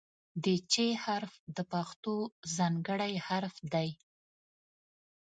د 0.43 0.45
"چ" 0.71 0.73
حرف 1.03 1.33
د 1.55 1.57
پښتو 1.71 2.13
ځانګړی 2.55 3.13
حرف 3.27 3.55
دی. 3.73 3.89